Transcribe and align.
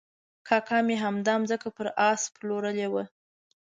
کاکا 0.47 0.77
مې 0.85 0.95
همدا 1.03 1.33
ځمکه 1.49 1.69
پر 1.77 1.87
آس 2.09 2.21
پلورلې 2.35 2.87
وه. 2.93 3.03